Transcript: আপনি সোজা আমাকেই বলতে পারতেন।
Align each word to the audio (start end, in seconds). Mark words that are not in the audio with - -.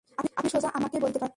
আপনি 0.37 0.49
সোজা 0.49 0.69
আমাকেই 0.73 1.01
বলতে 1.01 1.17
পারতেন। 1.19 1.29